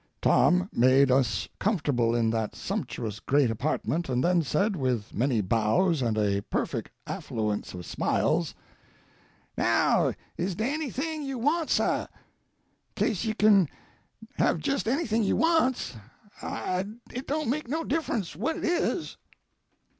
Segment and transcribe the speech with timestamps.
[0.19, 6.01] Tom made us comfortable in that sumptuous great apartment, and then said, with many bows
[6.01, 8.55] and a perfect affluence of smiles:
[9.55, 12.07] "Now, is dey anything you want, sah?
[12.95, 13.69] Case you kin
[14.37, 15.95] have jes' anything you wants.
[16.41, 19.17] It don't make no difference what it is."